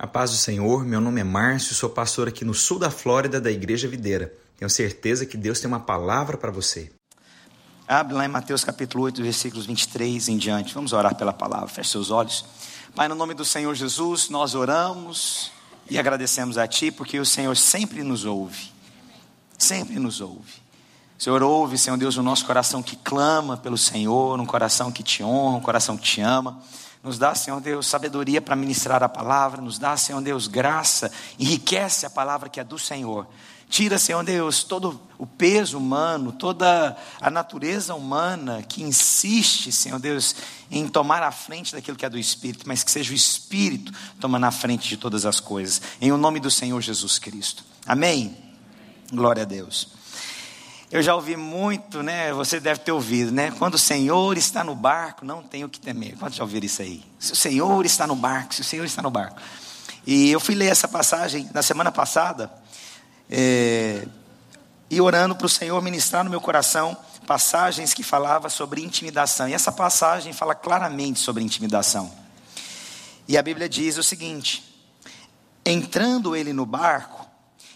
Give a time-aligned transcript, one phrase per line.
[0.00, 3.38] A paz do Senhor, meu nome é Márcio, sou pastor aqui no sul da Flórida
[3.38, 4.32] da Igreja Videira.
[4.56, 6.90] Tenho certeza que Deus tem uma palavra para você.
[7.86, 10.72] Abre lá em Mateus capítulo 8, versículos 23 em diante.
[10.72, 11.68] Vamos orar pela palavra.
[11.68, 12.46] Feche seus olhos.
[12.94, 15.52] Pai, no nome do Senhor Jesus, nós oramos
[15.90, 18.72] e agradecemos a Ti, porque o Senhor sempre nos ouve.
[19.58, 20.62] Sempre nos ouve.
[21.18, 25.22] Senhor ouve, Senhor Deus, o nosso coração que clama pelo Senhor, um coração que te
[25.22, 26.58] honra, um coração que te ama.
[27.02, 29.62] Nos dá, Senhor Deus, sabedoria para ministrar a palavra.
[29.62, 31.10] Nos dá, Senhor Deus, graça.
[31.38, 33.26] Enriquece a palavra que é do Senhor.
[33.70, 40.34] Tira, Senhor Deus, todo o peso humano, toda a natureza humana que insiste, Senhor Deus,
[40.68, 44.46] em tomar a frente daquilo que é do Espírito, mas que seja o Espírito tomando
[44.46, 45.80] a frente de todas as coisas.
[46.00, 47.64] Em o nome do Senhor Jesus Cristo.
[47.86, 48.36] Amém?
[49.12, 49.99] Glória a Deus.
[50.92, 52.32] Eu já ouvi muito, né?
[52.32, 53.52] Você deve ter ouvido, né?
[53.52, 56.16] Quando o Senhor está no barco, não tem o que temer.
[56.18, 57.04] Quantos já ouviram isso aí?
[57.16, 59.40] Se o Senhor está no barco, se o Senhor está no barco.
[60.04, 62.52] E eu fui ler essa passagem na semana passada,
[63.30, 64.04] é,
[64.90, 69.48] e orando para o Senhor ministrar no meu coração passagens que falavam sobre intimidação.
[69.48, 72.10] E essa passagem fala claramente sobre intimidação.
[73.28, 74.76] E a Bíblia diz o seguinte:
[75.64, 77.24] entrando ele no barco,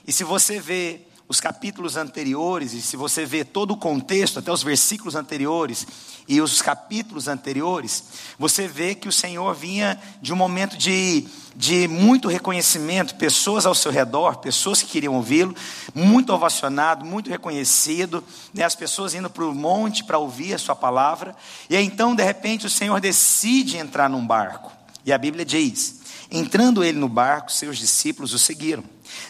[0.04, 4.52] e se você vê os capítulos anteriores, e se você vê todo o contexto, até
[4.52, 5.86] os versículos anteriores
[6.28, 8.04] e os capítulos anteriores,
[8.38, 13.74] você vê que o Senhor vinha de um momento de, de muito reconhecimento, pessoas ao
[13.74, 15.54] seu redor, pessoas que queriam ouvi-lo,
[15.94, 18.22] muito ovacionado, muito reconhecido,
[18.52, 21.34] né, as pessoas indo para o monte para ouvir a sua palavra,
[21.70, 24.70] e aí então, de repente, o Senhor decide entrar num barco,
[25.06, 26.03] e a Bíblia diz:
[26.34, 28.82] entrando ele no barco, seus discípulos o seguiram.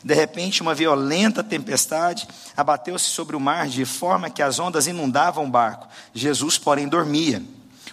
[0.03, 5.45] De repente, uma violenta tempestade abateu-se sobre o mar de forma que as ondas inundavam
[5.45, 5.87] o barco.
[6.15, 7.43] Jesus, porém, dormia.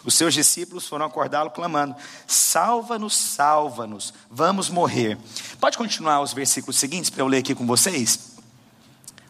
[0.04, 1.95] Os seus discípulos foram acordá-lo clamando:
[2.26, 5.17] Salva-nos, salva-nos, vamos morrer.
[5.59, 8.32] Pode continuar os versículos seguintes para eu ler aqui com vocês?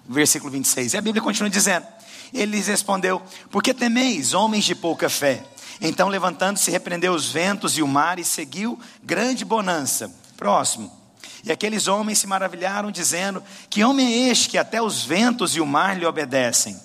[0.07, 0.93] Versículo 26.
[0.93, 1.85] E a Bíblia continua dizendo:
[2.33, 5.43] Ele lhes respondeu: Por que temeis, homens de pouca fé?
[5.81, 10.13] Então, levantando-se, repreendeu os ventos e o mar e seguiu grande bonança.
[10.37, 10.91] Próximo.
[11.43, 15.61] E aqueles homens se maravilharam, dizendo: Que homem é este que até os ventos e
[15.61, 16.79] o mar lhe obedecem?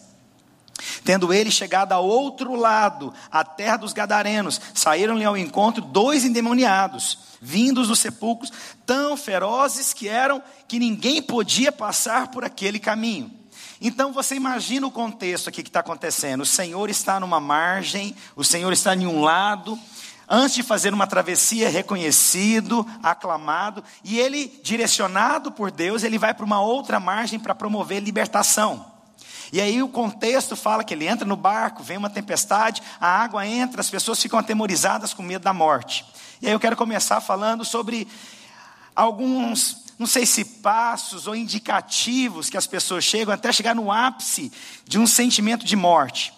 [1.05, 7.19] Tendo ele chegado ao outro lado, a terra dos Gadarenos, saíram-lhe ao encontro dois endemoniados,
[7.41, 8.53] vindos dos sepulcros,
[8.85, 13.31] tão ferozes que eram que ninguém podia passar por aquele caminho.
[13.81, 18.44] Então você imagina o contexto aqui que está acontecendo: o Senhor está numa margem, o
[18.44, 19.78] Senhor está em um lado,
[20.28, 26.44] antes de fazer uma travessia, reconhecido, aclamado, e ele, direcionado por Deus, ele vai para
[26.44, 28.97] uma outra margem para promover libertação.
[29.53, 33.47] E aí o contexto fala que ele entra no barco, vem uma tempestade, a água
[33.47, 36.04] entra, as pessoas ficam atemorizadas com medo da morte.
[36.43, 38.08] E aí eu quero começar falando sobre
[38.94, 44.53] alguns, não sei se passos ou indicativos que as pessoas chegam até chegar no ápice
[44.84, 46.33] de um sentimento de morte.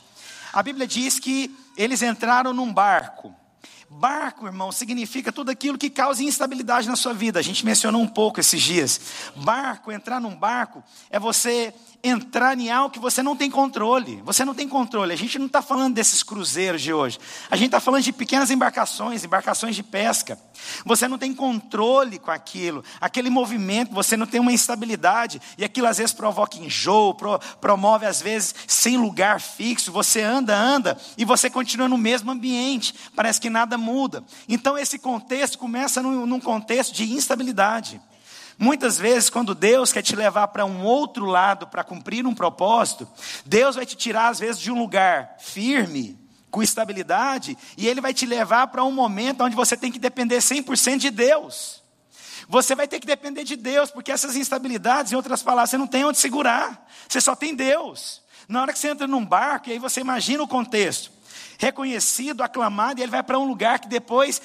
[0.53, 3.35] A Bíblia diz que eles entraram num barco.
[3.91, 7.39] Barco, irmão, significa tudo aquilo que causa instabilidade na sua vida.
[7.39, 9.01] A gente mencionou um pouco esses dias.
[9.35, 11.73] Barco, entrar num barco, é você
[12.03, 14.23] entrar em algo que você não tem controle.
[14.25, 15.13] Você não tem controle.
[15.13, 17.19] A gente não está falando desses cruzeiros de hoje.
[17.51, 20.39] A gente está falando de pequenas embarcações, embarcações de pesca.
[20.85, 22.85] Você não tem controle com aquilo.
[23.01, 25.41] Aquele movimento, você não tem uma instabilidade.
[25.57, 29.91] E aquilo às vezes provoca enjoo, pro, promove às vezes sem lugar fixo.
[29.91, 32.95] Você anda, anda e você continua no mesmo ambiente.
[33.17, 34.25] Parece que nada muda.
[34.49, 38.01] Então esse contexto começa num, contexto de instabilidade.
[38.59, 43.09] Muitas vezes, quando Deus quer te levar para um outro lado para cumprir um propósito,
[43.47, 46.19] Deus vai te tirar, às vezes, de um lugar firme,
[46.51, 50.39] com estabilidade, e Ele vai te levar para um momento onde você tem que depender
[50.39, 51.81] 100% de Deus.
[52.49, 55.87] Você vai ter que depender de Deus, porque essas instabilidades, em outras palavras, você não
[55.87, 58.23] tem onde segurar, você só tem Deus.
[58.49, 61.18] Na hora que você entra num barco, e aí você imagina o contexto
[61.59, 64.41] reconhecido, aclamado, e ele vai para um lugar que depois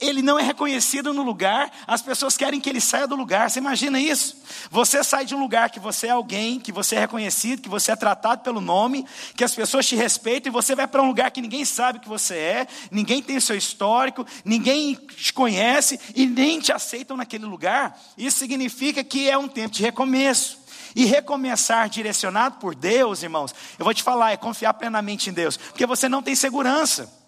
[0.00, 3.50] ele não é reconhecido no lugar, as pessoas querem que ele saia do lugar.
[3.50, 4.36] Você imagina isso?
[4.70, 7.92] Você sai de um lugar que você é alguém, que você é reconhecido, que você
[7.92, 9.06] é tratado pelo nome,
[9.36, 12.08] que as pessoas te respeitam, e você vai para um lugar que ninguém sabe que
[12.08, 17.44] você é, ninguém tem o seu histórico, ninguém te conhece e nem te aceitam naquele
[17.44, 18.00] lugar.
[18.16, 20.57] Isso significa que é um tempo de recomeço.
[20.94, 25.56] E recomeçar direcionado por Deus, irmãos, eu vou te falar, é confiar plenamente em Deus,
[25.56, 27.18] porque você não tem segurança.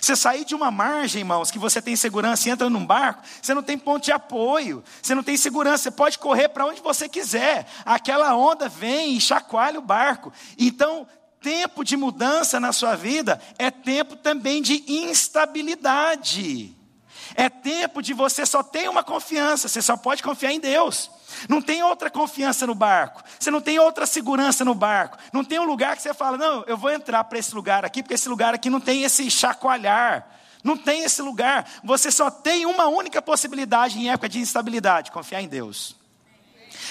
[0.00, 3.54] Você sair de uma margem, irmãos, que você tem segurança e entra num barco, você
[3.54, 7.08] não tem ponto de apoio, você não tem segurança, você pode correr para onde você
[7.08, 7.66] quiser.
[7.84, 10.32] Aquela onda vem e chacoalha o barco.
[10.58, 11.06] Então,
[11.40, 16.77] tempo de mudança na sua vida é tempo também de instabilidade.
[17.38, 21.08] É tempo de você só ter uma confiança, você só pode confiar em Deus.
[21.48, 23.22] Não tem outra confiança no barco.
[23.38, 25.16] Você não tem outra segurança no barco.
[25.32, 28.02] Não tem um lugar que você fala, não, eu vou entrar para esse lugar aqui,
[28.02, 30.28] porque esse lugar aqui não tem esse chacoalhar.
[30.64, 31.64] Não tem esse lugar.
[31.84, 35.94] Você só tem uma única possibilidade em época de instabilidade: confiar em Deus.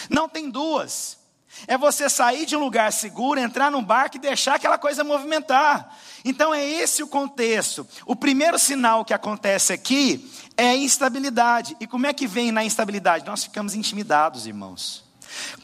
[0.09, 1.16] Não tem duas.
[1.65, 5.97] É você sair de um lugar seguro, entrar num barco e deixar aquela coisa movimentar.
[6.25, 7.87] Então é esse o contexto.
[8.05, 11.75] O primeiro sinal que acontece aqui é a instabilidade.
[11.79, 13.25] E como é que vem na instabilidade?
[13.25, 15.06] Nós ficamos intimidados, irmãos.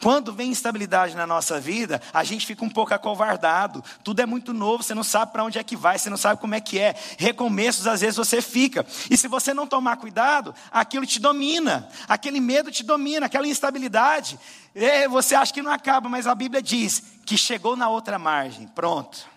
[0.00, 3.82] Quando vem instabilidade na nossa vida, a gente fica um pouco acovardado.
[4.02, 6.40] Tudo é muito novo, você não sabe para onde é que vai, você não sabe
[6.40, 6.94] como é que é.
[7.18, 8.86] Recomeços, às vezes você fica.
[9.10, 11.88] E se você não tomar cuidado, aquilo te domina.
[12.08, 14.38] Aquele medo te domina, aquela instabilidade.
[14.74, 18.66] É, você acha que não acaba, mas a Bíblia diz que chegou na outra margem.
[18.68, 19.28] Pronto,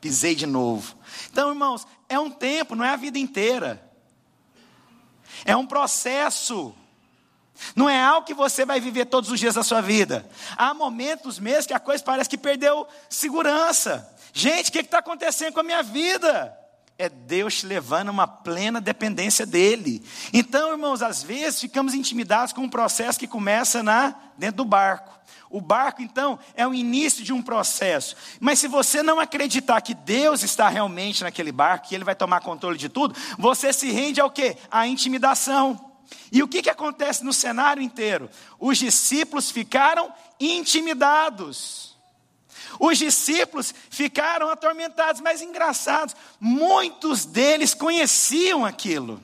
[0.00, 0.96] pisei de novo.
[1.30, 3.82] Então, irmãos, é um tempo, não é a vida inteira.
[5.44, 6.74] É um processo.
[7.74, 10.28] Não é algo que você vai viver todos os dias da sua vida.
[10.56, 14.08] Há momentos mesmo que a coisa parece que perdeu segurança.
[14.32, 16.56] Gente, o que está acontecendo com a minha vida?
[16.96, 20.04] É Deus te levando a uma plena dependência dEle.
[20.32, 25.16] Então, irmãos, às vezes ficamos intimidados com um processo que começa na, dentro do barco.
[25.50, 28.16] O barco, então, é o início de um processo.
[28.38, 32.40] Mas se você não acreditar que Deus está realmente naquele barco, que Ele vai tomar
[32.40, 34.56] controle de tudo, você se rende ao quê?
[34.70, 35.87] À intimidação.
[36.30, 38.30] E o que, que acontece no cenário inteiro?
[38.58, 41.96] Os discípulos ficaram intimidados.
[42.78, 49.20] Os discípulos ficaram atormentados, mas engraçados, muitos deles conheciam aquilo.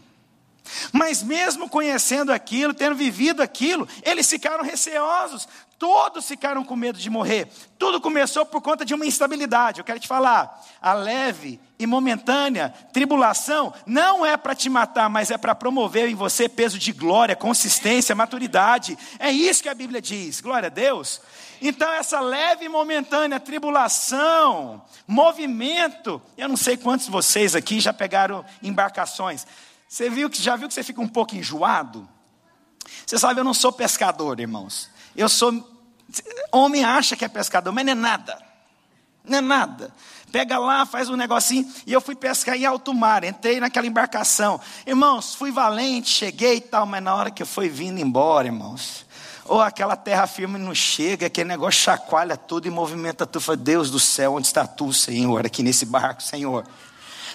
[0.93, 5.47] Mas mesmo conhecendo aquilo, tendo vivido aquilo, eles ficaram receosos,
[5.79, 7.49] todos ficaram com medo de morrer.
[7.79, 9.81] Tudo começou por conta de uma instabilidade.
[9.81, 15.31] Eu quero te falar, a leve e momentânea tribulação não é para te matar, mas
[15.31, 18.97] é para promover em você peso de glória, consistência, maturidade.
[19.19, 20.41] É isso que a Bíblia diz.
[20.41, 21.21] Glória a Deus.
[21.61, 27.93] Então, essa leve e momentânea tribulação, movimento, eu não sei quantos de vocês aqui já
[27.93, 29.47] pegaram embarcações.
[29.88, 32.09] Você viu que já viu que você fica um pouco enjoado?
[33.06, 34.91] Você sabe, eu não sou pescador, irmãos.
[35.16, 35.52] Eu sou
[36.52, 38.38] homem acha que é pescador, mas não é nada.
[39.25, 39.93] Não é nada.
[40.31, 41.70] Pega lá, faz um negocinho.
[41.87, 43.22] E eu fui pescar em alto mar.
[43.25, 44.61] Entrei naquela embarcação.
[44.87, 46.84] Irmãos, fui valente, cheguei e tal.
[46.87, 49.06] Mas na hora que eu fui vindo embora, irmãos.
[49.46, 53.56] Ou aquela terra firme não chega, aquele negócio chacoalha tudo e movimenta tudo.
[53.56, 56.66] Deus do céu, onde está tu, Senhor, aqui nesse barco, Senhor?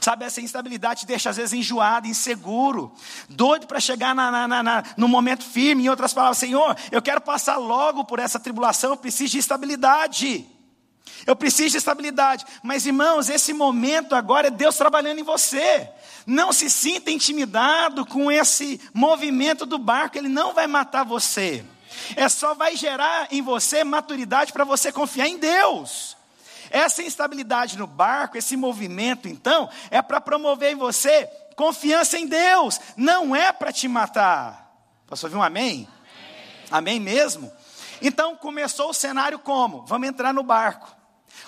[0.02, 2.94] Sabe, essa instabilidade te deixa às vezes enjoado, inseguro,
[3.28, 5.84] doido para chegar na, na, na, no momento firme.
[5.86, 10.46] Em outras palavras, Senhor, eu quero passar logo por essa tribulação, eu preciso de estabilidade.
[11.26, 12.46] Eu preciso de estabilidade.
[12.64, 15.90] Mas, irmãos, esse momento agora é Deus trabalhando em você.
[16.26, 21.64] Não se sinta intimidado com esse movimento do barco, ele não vai matar você.
[22.16, 26.16] É só vai gerar em você maturidade para você confiar em Deus.
[26.70, 31.30] Essa instabilidade no barco, esse movimento, então, é para promover em você
[31.60, 34.74] confiança em Deus, não é para te matar.
[35.06, 35.90] Posso ouvir um amém?
[36.72, 36.96] amém?
[36.96, 37.52] Amém mesmo?
[38.02, 39.86] Então começou o cenário como?
[39.86, 40.96] Vamos entrar no barco.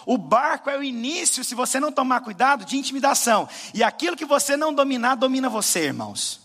[0.05, 3.47] O barco é o início, se você não tomar cuidado, de intimidação.
[3.73, 6.41] E aquilo que você não dominar, domina você, irmãos.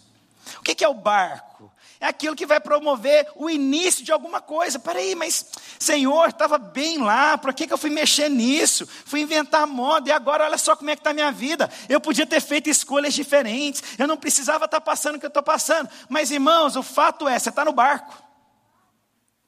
[0.58, 1.72] O que é o barco?
[2.06, 4.78] É aquilo que vai promover o início de alguma coisa.
[4.78, 5.44] Peraí, mas
[5.76, 8.86] Senhor, estava bem lá, para que, que eu fui mexer nisso?
[9.04, 11.68] Fui inventar moda e agora olha só como é que está a minha vida.
[11.88, 15.28] Eu podia ter feito escolhas diferentes, eu não precisava estar tá passando o que eu
[15.28, 15.90] estou passando.
[16.08, 18.16] Mas irmãos, o fato é, você está no barco.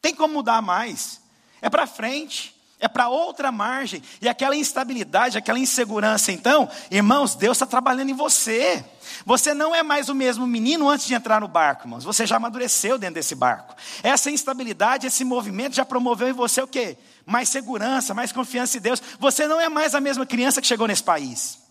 [0.03, 1.21] Tem como mudar mais.
[1.63, 4.03] É para frente é para outra margem.
[4.21, 8.85] E aquela instabilidade, aquela insegurança, então, irmãos, Deus está trabalhando em você.
[9.25, 12.05] Você não é mais o mesmo menino antes de entrar no barco, irmãos.
[12.05, 13.75] Você já amadureceu dentro desse barco.
[14.03, 16.97] Essa instabilidade, esse movimento já promoveu em você o quê?
[17.27, 19.03] Mais segurança, mais confiança em Deus.
[19.19, 21.68] Você não é mais a mesma criança que chegou nesse país.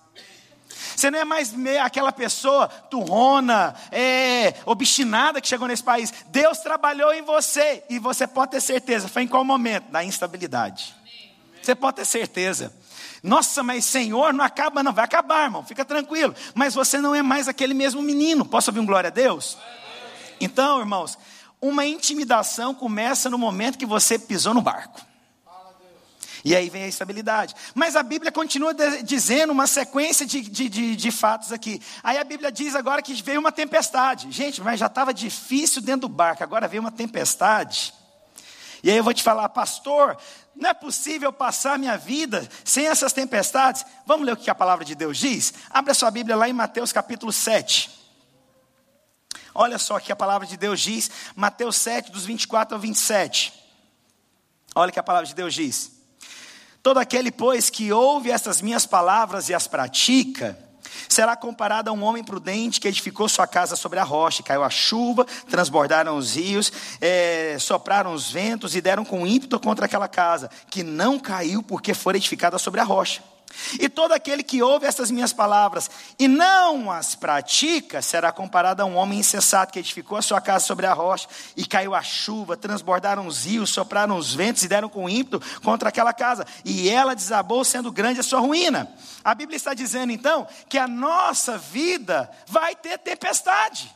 [0.98, 6.12] Você não é mais aquela pessoa turrona, é, obstinada que chegou nesse país.
[6.30, 9.08] Deus trabalhou em você e você pode ter certeza.
[9.08, 9.92] Foi em qual momento?
[9.92, 10.96] Na instabilidade.
[11.62, 12.74] Você pode ter certeza.
[13.22, 14.92] Nossa, mas Senhor, não acaba, não.
[14.92, 15.64] Vai acabar, irmão.
[15.64, 16.34] Fica tranquilo.
[16.56, 18.44] Mas você não é mais aquele mesmo menino.
[18.44, 19.56] Posso ouvir um glória a Deus?
[20.42, 21.16] Então, irmãos,
[21.62, 25.00] uma intimidação começa no momento que você pisou no barco.
[26.44, 27.56] E aí vem a estabilidade.
[27.74, 31.82] Mas a Bíblia continua dizendo uma sequência de, de, de, de, fatos aqui.
[32.04, 34.32] Aí a Bíblia diz agora que veio uma tempestade.
[34.32, 37.94] Gente, mas já estava difícil dentro do barco, agora veio uma tempestade.
[38.84, 40.18] E aí eu vou te falar, pastor,
[40.56, 43.86] não é possível passar minha vida sem essas tempestades?
[44.06, 45.54] Vamos ler o que a palavra de Deus diz?
[45.70, 47.98] Abra sua Bíblia lá em Mateus capítulo 7.
[49.54, 53.52] Olha só que a palavra de Deus diz, Mateus 7, dos 24 ao 27.
[54.76, 55.97] Olha que a palavra de Deus diz.
[56.82, 60.58] Todo aquele, pois, que ouve essas minhas palavras e as pratica,
[61.10, 64.44] será comparado a um homem prudente que edificou sua casa sobre a rocha.
[64.44, 69.86] Caiu a chuva, transbordaram os rios, é, sopraram os ventos e deram com ímpeto contra
[69.86, 73.22] aquela casa, que não caiu porque foi edificada sobre a rocha.
[73.80, 78.86] E todo aquele que ouve essas minhas palavras e não as pratica, será comparado a
[78.86, 82.56] um homem insensato que edificou a sua casa sobre a rocha, e caiu a chuva,
[82.56, 87.16] transbordaram os rios, sopraram os ventos e deram com ímpeto contra aquela casa, e ela
[87.16, 88.92] desabou, sendo grande a sua ruína.
[89.24, 93.96] A Bíblia está dizendo então que a nossa vida vai ter tempestade.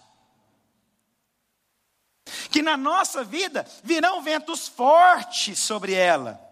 [2.49, 6.50] Que na nossa vida virão ventos fortes sobre ela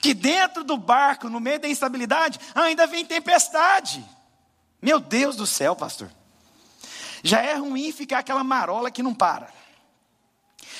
[0.00, 4.04] que dentro do barco, no meio da instabilidade, ainda vem tempestade.
[4.80, 6.10] Meu Deus do céu, pastor.
[7.22, 9.48] Já é ruim ficar aquela marola que não para.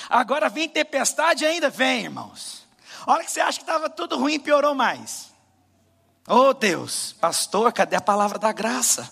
[0.09, 2.67] Agora vem tempestade ainda vem, irmãos.
[3.05, 5.31] A hora que você acha que estava tudo ruim, piorou mais.
[6.27, 9.11] Oh Deus, pastor, cadê a palavra da graça?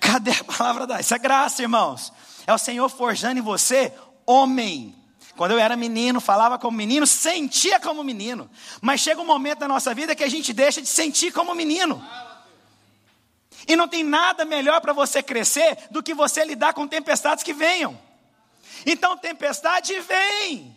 [0.00, 2.12] Cadê a palavra da Isso é graça, irmãos.
[2.46, 3.92] É o Senhor forjando em você
[4.24, 4.94] homem
[5.38, 8.50] quando eu era menino, falava como menino, sentia como menino.
[8.80, 12.04] Mas chega um momento da nossa vida que a gente deixa de sentir como menino.
[13.68, 17.52] E não tem nada melhor para você crescer do que você lidar com tempestades que
[17.52, 17.96] venham.
[18.84, 20.76] Então, tempestade vem.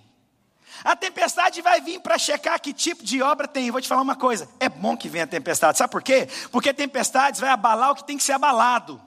[0.83, 3.71] A tempestade vai vir para checar que tipo de obra tem.
[3.71, 5.79] Vou te falar uma coisa: é bom que venha a tempestade.
[5.79, 6.29] Sabe por quê?
[6.51, 9.01] Porque tempestades vai abalar o que tem que ser abalado,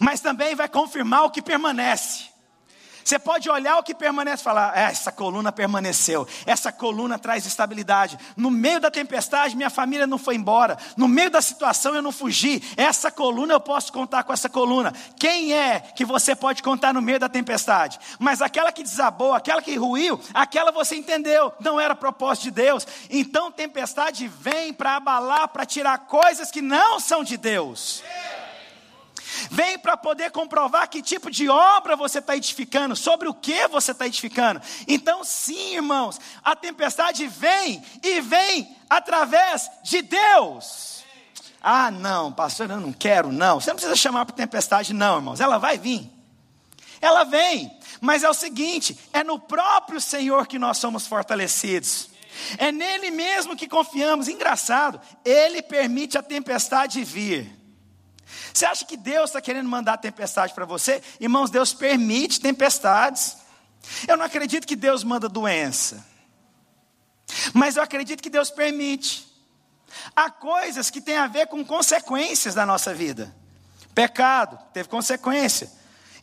[0.00, 2.29] mas também vai confirmar o que permanece.
[3.04, 7.46] Você pode olhar o que permanece e falar: é, essa coluna permaneceu, essa coluna traz
[7.46, 8.18] estabilidade.
[8.36, 10.76] No meio da tempestade, minha família não foi embora.
[10.96, 12.62] No meio da situação, eu não fugi.
[12.76, 14.92] Essa coluna, eu posso contar com essa coluna.
[15.18, 17.98] Quem é que você pode contar no meio da tempestade?
[18.18, 22.86] Mas aquela que desabou, aquela que ruiu, aquela você entendeu, não era propósito de Deus.
[23.08, 28.02] Então, tempestade vem para abalar, para tirar coisas que não são de Deus.
[29.60, 33.90] Vem para poder comprovar que tipo de obra você está edificando, sobre o que você
[33.90, 34.58] está edificando.
[34.88, 41.04] Então, sim, irmãos, a tempestade vem e vem através de Deus.
[41.60, 43.60] Ah, não, pastor, eu não quero, não.
[43.60, 45.40] Você não precisa chamar para tempestade, não, irmãos.
[45.40, 46.10] Ela vai vir.
[46.98, 47.70] Ela vem.
[48.00, 52.08] Mas é o seguinte: é no próprio Senhor que nós somos fortalecidos.
[52.56, 54.26] É nele mesmo que confiamos.
[54.26, 57.59] Engraçado, ele permite a tempestade vir.
[58.52, 61.02] Você acha que Deus está querendo mandar tempestade para você?
[61.18, 63.36] Irmãos, Deus permite tempestades.
[64.06, 66.04] Eu não acredito que Deus manda doença.
[67.52, 69.28] Mas eu acredito que Deus permite.
[70.14, 73.34] Há coisas que têm a ver com consequências da nossa vida.
[73.94, 75.70] Pecado teve consequência.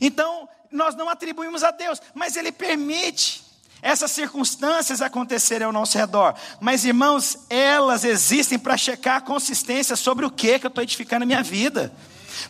[0.00, 3.47] Então, nós não atribuímos a Deus, mas Ele permite
[3.80, 6.34] essas circunstâncias acontecerem ao nosso redor.
[6.60, 11.22] Mas, irmãos, elas existem para checar a consistência sobre o que, que eu estou edificando
[11.22, 11.92] a minha vida.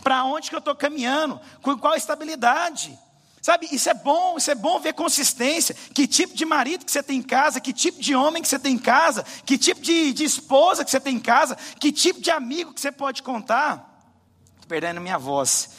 [0.03, 1.41] Para onde que eu estou caminhando?
[1.63, 2.99] Com qual estabilidade?
[3.41, 5.75] Sabe, isso é bom, isso é bom ver consistência.
[5.95, 8.59] Que tipo de marido que você tem em casa, que tipo de homem que você
[8.59, 12.21] tem em casa, que tipo de, de esposa que você tem em casa, que tipo
[12.21, 14.13] de amigo que você pode contar.
[14.55, 15.71] Estou perdendo minha voz.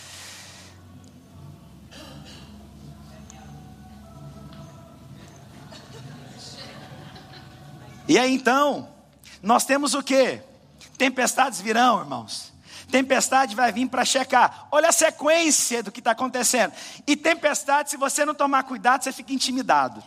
[8.09, 8.89] E aí então,
[9.39, 10.41] nós temos o que?
[10.97, 12.51] Tempestades virão, irmãos.
[12.89, 14.67] Tempestade vai vir para checar.
[14.71, 16.73] Olha a sequência do que está acontecendo.
[17.05, 20.03] E tempestade, se você não tomar cuidado, você fica intimidado.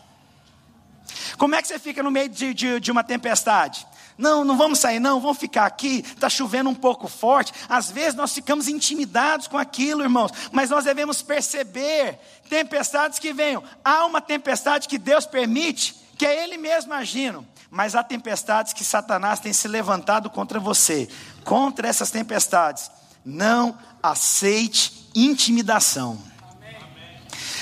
[1.39, 3.87] Como é que você fica no meio de, de, de uma tempestade?
[4.19, 6.01] Não, não vamos sair, não, vamos ficar aqui.
[6.05, 7.53] Está chovendo um pouco forte.
[7.69, 10.33] Às vezes nós ficamos intimidados com aquilo, irmãos.
[10.51, 12.19] Mas nós devemos perceber
[12.49, 13.63] tempestades que venham.
[13.85, 18.85] Há uma tempestade que Deus permite, que é Ele mesmo agindo mas há tempestades que
[18.85, 21.09] Satanás tem se levantado contra você.
[21.43, 22.91] Contra essas tempestades,
[23.25, 26.23] não aceite intimidação.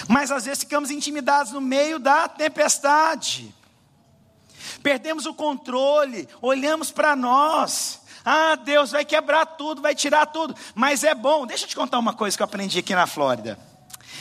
[0.08, 3.54] Mas às vezes ficamos intimidados no meio da tempestade.
[4.82, 8.00] Perdemos o controle, olhamos para nós.
[8.24, 10.56] Ah, Deus vai quebrar tudo, vai tirar tudo.
[10.74, 11.46] Mas é bom.
[11.46, 13.56] Deixa eu te contar uma coisa que eu aprendi aqui na Flórida.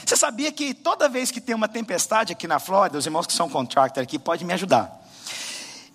[0.06, 3.34] Você sabia que toda vez que tem uma tempestade aqui na Flórida, os irmãos que
[3.34, 4.99] são contractor aqui podem me ajudar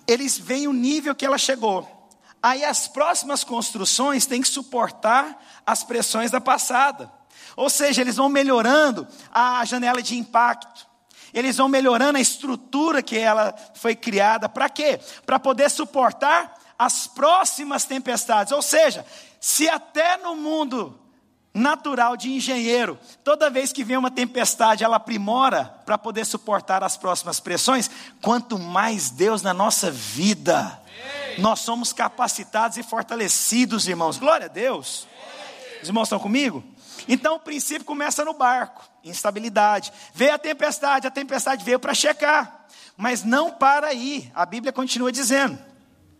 [0.07, 2.09] eles veem o nível que ela chegou.
[2.41, 7.11] Aí as próximas construções têm que suportar as pressões da passada.
[7.55, 10.87] Ou seja, eles vão melhorando a janela de impacto.
[11.33, 14.47] Eles vão melhorando a estrutura que ela foi criada.
[14.47, 14.99] Para quê?
[15.25, 18.53] Para poder suportar as próximas tempestades.
[18.53, 19.05] Ou seja,
[19.39, 20.99] se até no mundo
[21.55, 22.99] natural de engenheiro.
[23.23, 27.89] Toda vez que vem uma tempestade, ela aprimora para poder suportar as próximas pressões.
[28.21, 30.77] Quanto mais Deus na nossa vida,
[31.37, 34.17] nós somos capacitados e fortalecidos, irmãos.
[34.17, 35.07] Glória a Deus.
[35.81, 36.61] Os irmãos estão comigo?
[37.07, 39.93] Então o princípio começa no barco, instabilidade.
[40.13, 42.65] Veio a tempestade, a tempestade veio para checar,
[42.97, 44.29] mas não para aí.
[44.35, 45.57] A Bíblia continua dizendo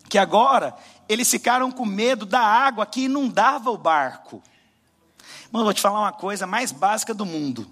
[0.07, 0.73] que agora
[1.09, 4.41] eles ficaram com medo da água que inundava o barco.
[5.55, 7.65] Mano, vou te falar uma coisa mais básica do mundo.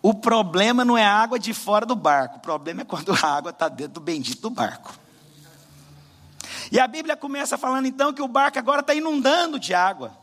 [0.00, 3.26] O problema não é a água de fora do barco, o problema é quando a
[3.26, 4.94] água está dentro do bendito do barco.
[6.70, 10.16] E a Bíblia começa falando então que o barco agora está inundando de água.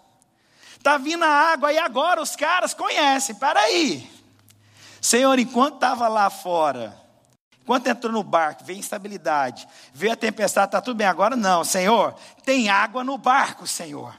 [0.77, 3.35] Está vindo a água e agora os caras conhecem.
[3.35, 4.09] Para aí.
[5.01, 6.97] Senhor, enquanto estava lá fora,
[7.61, 11.07] enquanto entrou no barco, veio instabilidade, veio a tempestade, está tudo bem.
[11.07, 14.15] Agora não, Senhor, tem água no barco, Senhor.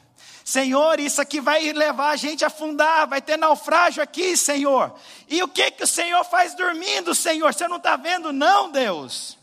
[0.48, 4.98] Senhor, isso aqui vai levar a gente a afundar, vai ter naufrágio aqui, Senhor.
[5.28, 7.52] E o que que o Senhor faz dormindo, Senhor?
[7.52, 9.36] Você não está vendo, não, Deus?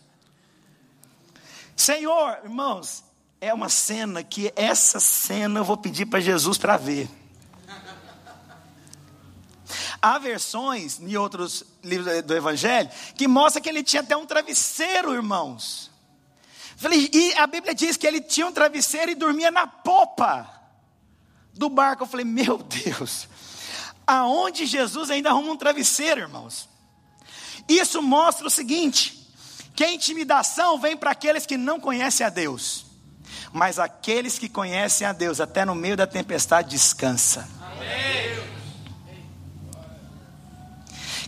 [1.76, 3.04] Senhor, irmãos,
[3.40, 7.08] é uma cena que essa cena eu vou pedir para Jesus para ver.
[10.02, 15.14] Há versões em outros livros do Evangelho que mostra que ele tinha até um travesseiro,
[15.14, 15.92] irmãos.
[17.14, 20.55] E a Bíblia diz que ele tinha um travesseiro e dormia na popa
[21.56, 22.04] do barco.
[22.04, 23.28] Eu falei, meu Deus,
[24.06, 26.70] aonde Jesus ainda arruma um travesseiro, irmãos?
[27.68, 29.28] Isso mostra o seguinte:
[29.76, 32.86] que a intimidação vem para aqueles que não conhecem a Deus,
[33.52, 37.48] mas aqueles que conhecem a Deus, até no meio da tempestade, descansa.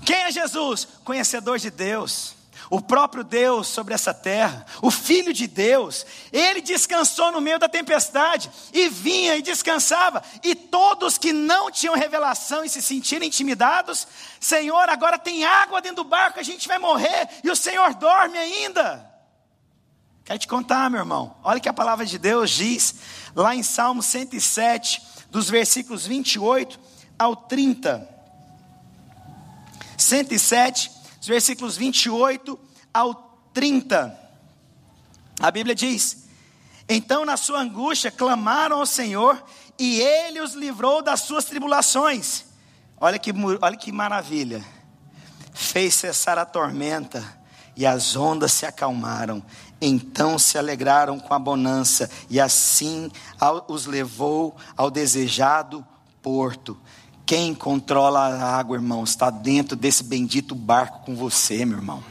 [0.05, 0.87] Quem é Jesus?
[1.03, 2.36] Conhecedor de Deus
[2.69, 7.69] o próprio Deus sobre essa terra, o Filho de Deus, ele descansou no meio da
[7.69, 14.07] tempestade, e vinha e descansava, e todos que não tinham revelação e se sentiram intimidados,
[14.39, 18.37] Senhor, agora tem água dentro do barco, a gente vai morrer, e o Senhor dorme
[18.37, 19.17] ainda.
[20.25, 22.95] Quero te contar, meu irmão, olha que a palavra de Deus diz,
[23.33, 25.01] lá em Salmo 107,
[25.31, 26.77] dos versículos 28
[27.17, 28.17] ao 30.
[29.97, 30.91] 107,
[31.27, 32.59] versículos 28
[32.93, 33.13] ao
[33.53, 34.17] 30.
[35.39, 36.27] A Bíblia diz:
[36.87, 39.43] Então, na sua angústia, clamaram ao Senhor,
[39.77, 42.45] e ele os livrou das suas tribulações.
[42.99, 44.63] Olha que, olha que maravilha.
[45.53, 47.23] Fez cessar a tormenta,
[47.75, 49.43] e as ondas se acalmaram.
[49.79, 53.11] Então se alegraram com a bonança, e assim
[53.67, 55.85] os levou ao desejado
[56.21, 56.79] porto.
[57.27, 62.01] Quem controla a água, irmão, está dentro desse bendito barco com você, meu irmão.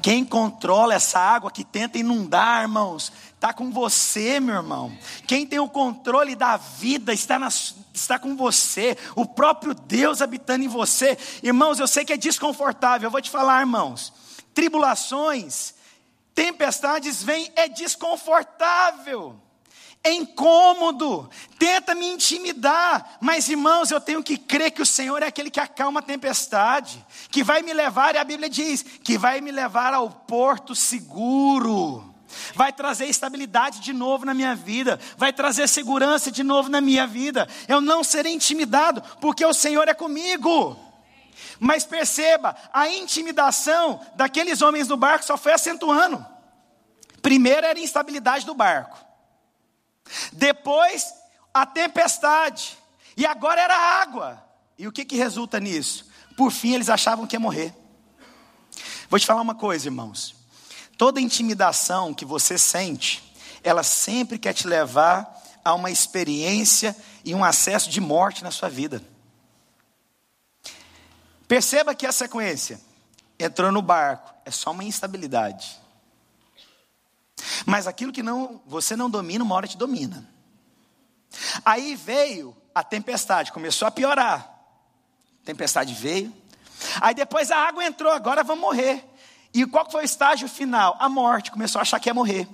[0.00, 4.96] Quem controla essa água que tenta inundar, irmãos, está com você, meu irmão.
[5.26, 7.48] Quem tem o controle da vida está, na,
[7.92, 8.96] está com você.
[9.16, 11.18] O próprio Deus habitando em você.
[11.42, 13.08] Irmãos, eu sei que é desconfortável.
[13.08, 14.12] Eu vou te falar, irmãos.
[14.54, 15.74] Tribulações,
[16.36, 19.40] tempestades vêm, é desconfortável
[20.02, 25.26] é incômodo, tenta me intimidar, mas irmãos, eu tenho que crer que o Senhor é
[25.26, 29.42] aquele que acalma a tempestade, que vai me levar, e a Bíblia diz, que vai
[29.42, 32.14] me levar ao porto seguro,
[32.54, 37.06] vai trazer estabilidade de novo na minha vida, vai trazer segurança de novo na minha
[37.06, 40.78] vida, eu não serei intimidado, porque o Senhor é comigo.
[41.58, 46.24] Mas perceba, a intimidação daqueles homens do barco só foi acentuando.
[47.20, 49.09] Primeiro era a instabilidade do barco.
[50.32, 51.12] Depois,
[51.52, 52.78] a tempestade.
[53.16, 54.42] E agora era água.
[54.78, 56.08] E o que, que resulta nisso?
[56.36, 57.74] Por fim, eles achavam que ia morrer.
[59.08, 60.34] Vou te falar uma coisa, irmãos.
[60.96, 67.44] Toda intimidação que você sente, ela sempre quer te levar a uma experiência e um
[67.44, 69.02] acesso de morte na sua vida.
[71.46, 72.80] Perceba que a sequência
[73.38, 75.79] entrou no barco, é só uma instabilidade.
[77.66, 80.28] Mas aquilo que não, você não domina, uma hora te domina.
[81.64, 84.48] Aí veio a tempestade, começou a piorar.
[85.44, 86.32] Tempestade veio.
[87.00, 89.04] Aí depois a água entrou, agora vamos morrer.
[89.52, 90.96] E qual foi o estágio final?
[90.98, 92.48] A morte, começou a achar que ia morrer.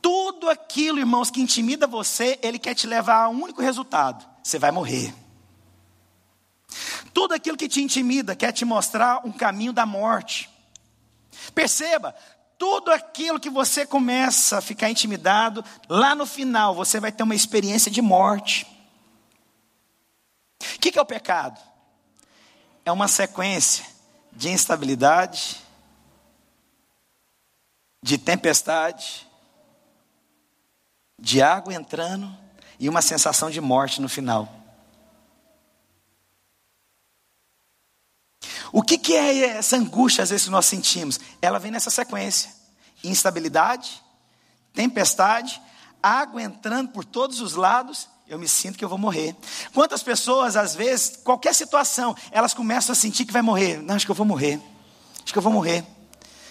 [0.00, 4.58] Tudo aquilo, irmãos, que intimida você, ele quer te levar a um único resultado: você
[4.58, 5.14] vai morrer.
[7.12, 10.50] Tudo aquilo que te intimida quer te mostrar um caminho da morte.
[11.54, 12.14] Perceba,
[12.58, 17.34] tudo aquilo que você começa a ficar intimidado, lá no final você vai ter uma
[17.34, 18.66] experiência de morte.
[20.60, 21.60] O que, é o pecado?
[22.84, 23.84] É uma sequência
[24.32, 25.60] de instabilidade,
[28.02, 29.26] de tempestade,
[31.18, 32.36] de água entrando
[32.78, 34.63] e uma sensação de morte no final.
[38.74, 41.20] O que, que é essa angústia, às vezes, que nós sentimos?
[41.40, 42.50] Ela vem nessa sequência:
[43.04, 44.02] instabilidade,
[44.72, 45.62] tempestade,
[46.02, 49.36] água entrando por todos os lados, eu me sinto que eu vou morrer.
[49.72, 53.80] Quantas pessoas, às vezes, qualquer situação, elas começam a sentir que vai morrer.
[53.80, 54.60] Não, acho que eu vou morrer.
[55.22, 55.84] Acho que eu vou morrer.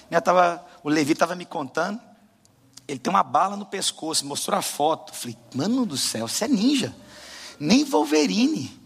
[0.09, 1.99] Eu tava, o Levi estava me contando.
[2.87, 5.13] Ele tem uma bala no pescoço, mostrou a foto.
[5.13, 6.95] Falei, mano do céu, você é ninja.
[7.59, 8.82] Nem Wolverine.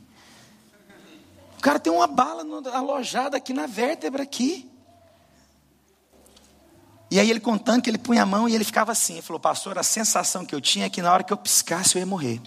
[1.68, 4.72] Cara tem uma bala alojada aqui na vértebra aqui.
[7.12, 9.16] E aí ele contando que ele punha a mão e ele ficava assim.
[9.16, 11.94] Ele falou, pastor, a sensação que eu tinha é que na hora que eu piscasse
[11.94, 12.42] eu ia morrer.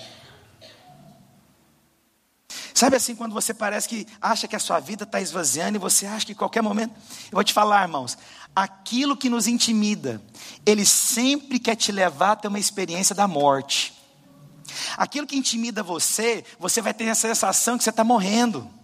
[2.72, 6.06] Sabe assim, quando você parece que acha que a sua vida está esvaziando e você
[6.06, 6.94] acha que em qualquer momento.
[7.24, 8.16] Eu vou te falar, irmãos.
[8.56, 10.18] Aquilo que nos intimida,
[10.64, 13.92] ele sempre quer te levar a ter uma experiência da morte.
[14.96, 18.79] Aquilo que intimida você, você vai ter a sensação que você está morrendo.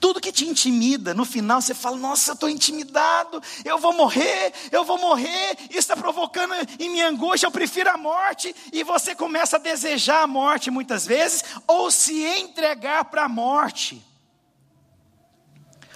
[0.00, 4.52] Tudo que te intimida, no final você fala: Nossa, eu estou intimidado, eu vou morrer,
[4.72, 8.54] eu vou morrer, isso está provocando em minha angústia, eu prefiro a morte.
[8.72, 14.04] E você começa a desejar a morte muitas vezes, ou se entregar para a morte.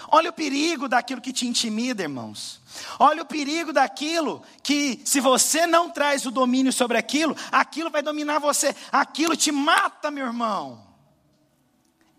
[0.08, 2.60] Olha o perigo daquilo que te intimida, irmãos.
[2.98, 8.02] Olha o perigo daquilo que, se você não traz o domínio sobre aquilo, aquilo vai
[8.02, 10.85] dominar você, aquilo te mata, meu irmão.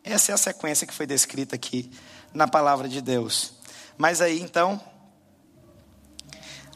[0.10, 1.92] Essa é a sequência que foi descrita aqui
[2.34, 3.52] na palavra de Deus.
[3.98, 4.82] Mas aí então,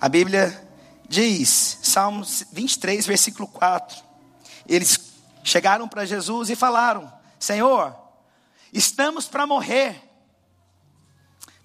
[0.01, 0.67] a Bíblia
[1.07, 4.03] diz, Salmos 23, versículo 4.
[4.67, 4.99] Eles
[5.45, 7.95] chegaram para Jesus e falaram: Senhor,
[8.73, 9.95] estamos para morrer.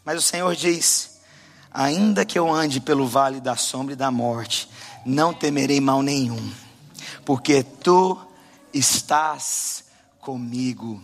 [0.05, 1.18] Mas o Senhor diz:
[1.72, 4.70] Ainda que eu ande pelo vale da sombra e da morte,
[5.05, 6.52] não temerei mal nenhum,
[7.24, 8.16] porque tu
[8.72, 9.87] estás
[10.20, 11.02] comigo.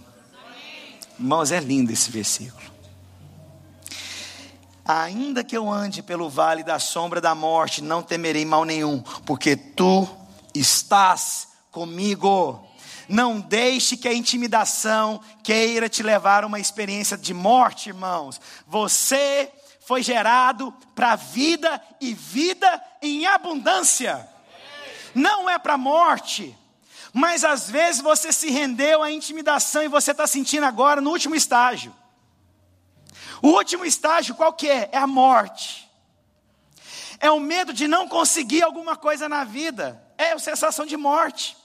[1.18, 2.72] Irmãos, é lindo esse versículo.
[4.84, 9.54] Ainda que eu ande pelo vale da sombra da morte, não temerei mal nenhum, porque
[9.56, 10.08] tu
[10.54, 12.66] estás comigo.
[13.08, 18.40] Não deixe que a intimidação queira te levar a uma experiência de morte, irmãos.
[18.66, 19.52] Você
[19.86, 24.28] foi gerado para vida e vida em abundância.
[25.14, 26.56] Não é para morte.
[27.12, 31.34] Mas às vezes você se rendeu à intimidação e você está sentindo agora no último
[31.34, 31.94] estágio.
[33.42, 34.88] O último estágio qual que é?
[34.92, 35.90] É a morte.
[37.20, 40.02] É o medo de não conseguir alguma coisa na vida.
[40.16, 41.56] É a sensação de morte.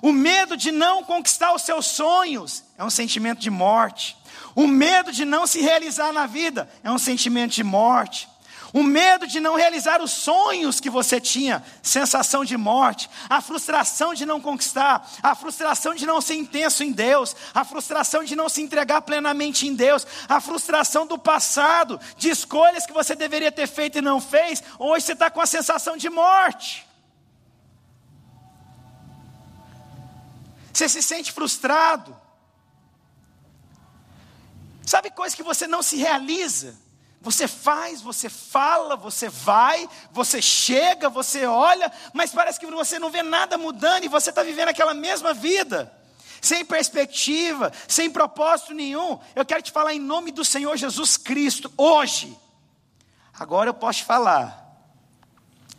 [0.00, 4.16] O medo de não conquistar os seus sonhos é um sentimento de morte.
[4.54, 8.28] O medo de não se realizar na vida é um sentimento de morte.
[8.72, 14.14] O medo de não realizar os sonhos que você tinha, sensação de morte, a frustração
[14.14, 18.48] de não conquistar, a frustração de não ser intenso em Deus, a frustração de não
[18.48, 23.66] se entregar plenamente em Deus, a frustração do passado, de escolhas que você deveria ter
[23.66, 26.86] feito e não fez, hoje você está com a sensação de morte.
[30.72, 32.16] Você se sente frustrado.
[34.86, 36.81] Sabe coisas que você não se realiza?
[37.22, 43.10] Você faz, você fala, você vai, você chega, você olha, mas parece que você não
[43.10, 45.92] vê nada mudando e você está vivendo aquela mesma vida,
[46.40, 49.20] sem perspectiva, sem propósito nenhum.
[49.36, 52.36] Eu quero te falar em nome do Senhor Jesus Cristo, hoje.
[53.38, 54.76] Agora eu posso te falar,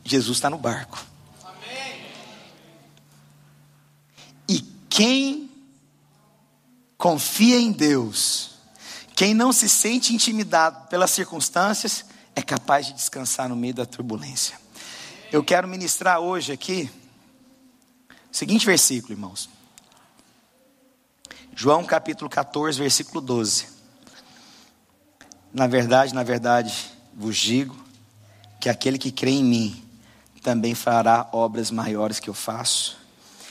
[0.02, 0.98] Jesus está no barco.
[1.44, 2.06] Amém.
[4.48, 5.52] E quem
[6.98, 8.53] confia em Deus,
[9.16, 14.58] quem não se sente intimidado pelas circunstâncias é capaz de descansar no meio da turbulência.
[15.32, 16.90] Eu quero ministrar hoje aqui
[18.32, 19.48] o seguinte versículo, irmãos.
[21.56, 23.68] João capítulo 14, versículo 12.
[25.54, 27.78] Na verdade, na verdade, vos digo
[28.60, 29.84] que aquele que crê em mim
[30.42, 32.98] também fará obras maiores que eu faço,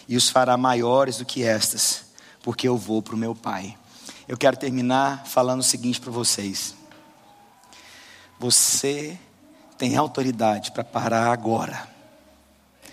[0.08, 2.06] e os fará maiores do que estas,
[2.42, 3.78] porque eu vou para o meu Pai.
[4.32, 6.74] Eu quero terminar falando o seguinte para vocês.
[8.40, 9.18] Você
[9.76, 11.86] tem autoridade para parar agora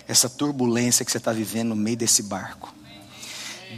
[0.06, 2.74] essa turbulência que você está vivendo no meio desse barco.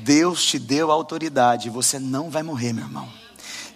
[0.03, 3.09] Deus te deu autoridade você não vai morrer, meu irmão.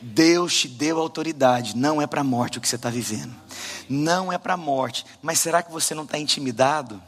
[0.03, 3.37] Deus te deu autoridade, não é para a morte o que você está vivendo.
[3.89, 7.01] Não é para a morte, mas será que você não está intimidado?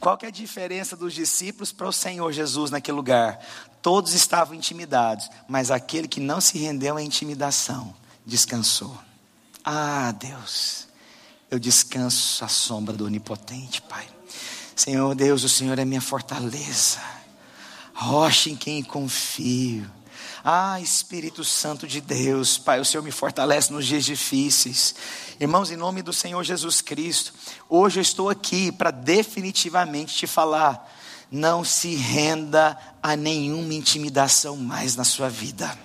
[0.00, 3.38] Qual que é a diferença dos discípulos para o Senhor Jesus naquele lugar?
[3.84, 7.94] Todos estavam intimidados, mas aquele que não se rendeu à intimidação
[8.24, 8.98] descansou.
[9.62, 10.88] Ah, Deus,
[11.50, 14.08] eu descanso à sombra do Onipotente, Pai.
[14.74, 16.98] Senhor Deus, o Senhor é minha fortaleza,
[17.92, 19.84] rocha em quem confio.
[20.42, 24.94] Ah, Espírito Santo de Deus, Pai, o Senhor me fortalece nos dias difíceis.
[25.38, 27.34] Irmãos, em nome do Senhor Jesus Cristo,
[27.68, 30.90] hoje eu estou aqui para definitivamente te falar:
[31.30, 35.76] não se renda a nenhuma intimidação mais na sua vida.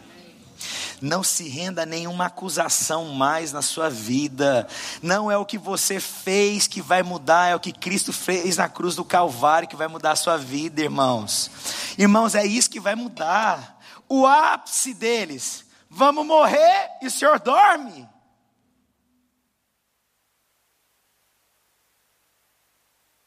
[1.01, 4.67] Não se renda a nenhuma acusação mais na sua vida.
[5.01, 8.67] Não é o que você fez que vai mudar, é o que Cristo fez na
[8.67, 11.49] cruz do Calvário que vai mudar a sua vida, irmãos.
[11.97, 13.79] Irmãos, é isso que vai mudar.
[14.09, 18.07] O ápice deles, vamos morrer e o Senhor dorme.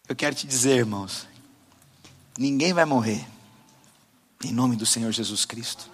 [0.09, 1.27] Eu quero te dizer, irmãos,
[2.39, 3.27] ninguém vai morrer,
[4.45, 5.91] em nome do Senhor Jesus Cristo.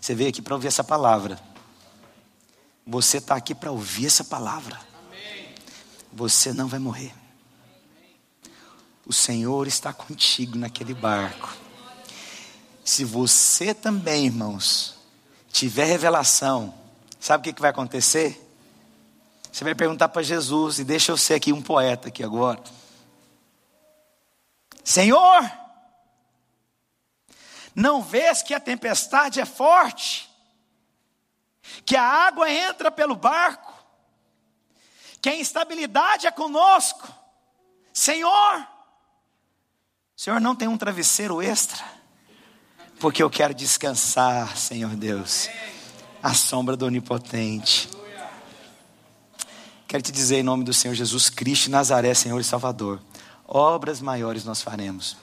[0.00, 1.38] Você veio aqui para ouvir essa palavra.
[2.86, 4.80] Você está aqui para ouvir essa palavra.
[6.12, 7.14] Você não vai morrer.
[9.06, 11.52] O Senhor está contigo naquele barco.
[12.84, 14.94] Se você também, irmãos,
[15.52, 16.74] tiver revelação,
[17.20, 18.40] sabe o que, vai acontecer?
[19.52, 22.60] Você vai perguntar para Jesus, e deixa eu ser aqui um poeta aqui agora.
[24.84, 25.50] Senhor,
[27.74, 30.28] não vês que a tempestade é forte?
[31.84, 33.72] Que a água entra pelo barco?
[35.20, 37.08] Que a instabilidade é conosco?
[37.92, 38.66] Senhor,
[40.16, 41.84] Senhor não tem um travesseiro extra?
[42.98, 45.48] Porque eu quero descansar, Senhor Deus,
[46.22, 47.88] à sombra do Onipotente.
[49.88, 53.00] Quero te dizer em nome do Senhor Jesus Cristo, Nazaré, Senhor e Salvador,
[53.50, 55.16] obras maiores nós faremos.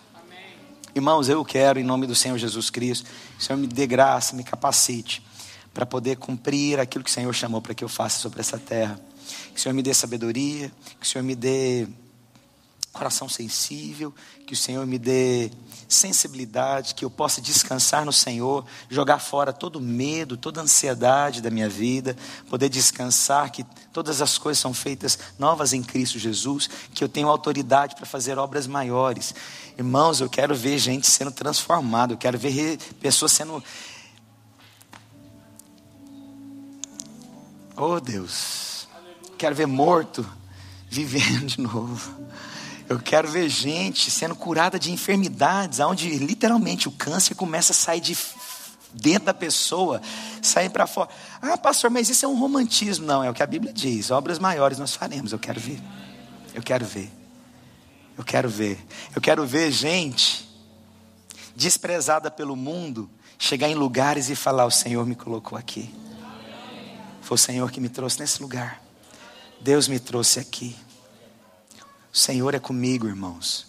[0.93, 4.35] Irmãos, eu quero, em nome do Senhor Jesus Cristo, que o Senhor me dê graça,
[4.35, 5.25] me capacite
[5.73, 8.99] para poder cumprir aquilo que o Senhor chamou para que eu faça sobre essa terra.
[9.53, 11.87] Que o Senhor me dê sabedoria, que o Senhor me dê
[12.97, 14.13] coração sensível,
[14.45, 15.51] que o Senhor me dê
[15.87, 21.69] sensibilidade, que eu possa descansar no Senhor, jogar fora todo medo, toda ansiedade da minha
[21.69, 22.17] vida,
[22.49, 27.29] poder descansar que todas as coisas são feitas novas em Cristo Jesus, que eu tenho
[27.29, 29.33] autoridade para fazer obras maiores.
[29.77, 33.63] Irmãos, eu quero ver gente sendo transformada, eu quero ver pessoas sendo
[37.79, 38.87] Oh Deus,
[39.37, 40.27] quero ver morto
[40.89, 42.27] vivendo de novo.
[42.89, 47.99] Eu quero ver gente sendo curada de enfermidades, onde literalmente o câncer começa a sair
[47.99, 48.17] de
[48.93, 50.01] dentro da pessoa,
[50.41, 51.09] sair para fora.
[51.41, 53.05] Ah, pastor, mas isso é um romantismo.
[53.05, 54.09] Não, é o que a Bíblia diz.
[54.09, 55.33] Obras maiores nós faremos.
[55.33, 55.81] Eu quero ver.
[56.53, 57.11] Eu quero ver.
[58.17, 58.79] Eu quero ver.
[59.15, 60.47] Eu quero ver gente
[61.55, 65.93] desprezada pelo mundo chegar em lugares e falar: O Senhor me colocou aqui.
[67.21, 68.81] Foi o Senhor que me trouxe nesse lugar.
[69.59, 70.75] Deus me trouxe aqui.
[72.17, 73.67] O Senhor é comigo, irmãos.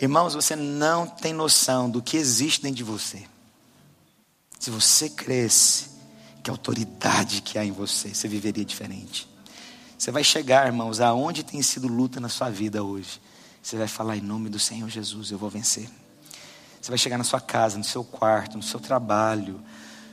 [0.00, 3.24] Irmãos, você não tem noção do que existe dentro de você.
[4.58, 5.90] Se você cresce,
[6.42, 9.28] que autoridade que há em você, você viveria diferente.
[9.96, 13.22] Você vai chegar, irmãos, aonde tem sido luta na sua vida hoje.
[13.62, 15.88] Você vai falar em nome do Senhor Jesus, eu vou vencer.
[16.82, 19.62] Você vai chegar na sua casa, no seu quarto, no seu trabalho,